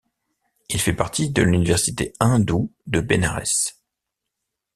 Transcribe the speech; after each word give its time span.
Il 0.69 0.81
fait 0.81 0.95
partie 0.95 1.29
de 1.29 1.43
l'université 1.43 2.11
hindoue 2.19 2.73
de 2.87 3.01
Bénarès. 3.01 3.79